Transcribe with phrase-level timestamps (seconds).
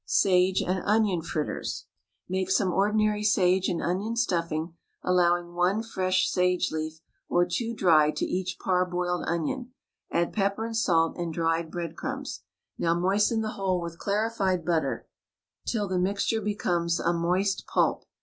[0.07, 1.85] SAGE AND ONION FRITTERS.
[2.27, 8.15] Make some ordinary sage and onion stuffing, allowing one fresh sage leaf or two dried
[8.15, 9.73] to each parboiled onion;
[10.09, 12.41] add pepper and salt and dried breadcrumbs.
[12.79, 15.07] Now moisten the whole with clarified butter,
[15.67, 18.05] till the mixture becomes a moist pulp.